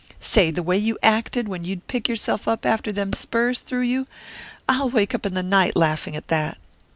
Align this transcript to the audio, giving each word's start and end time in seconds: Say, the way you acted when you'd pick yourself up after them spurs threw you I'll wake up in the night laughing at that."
Say, 0.19 0.49
the 0.49 0.63
way 0.63 0.79
you 0.79 0.97
acted 1.03 1.47
when 1.47 1.63
you'd 1.63 1.85
pick 1.85 2.09
yourself 2.09 2.47
up 2.47 2.65
after 2.65 2.91
them 2.91 3.13
spurs 3.13 3.59
threw 3.59 3.81
you 3.81 4.07
I'll 4.67 4.89
wake 4.89 5.13
up 5.13 5.27
in 5.27 5.35
the 5.35 5.43
night 5.43 5.75
laughing 5.75 6.15
at 6.15 6.27
that." 6.29 6.57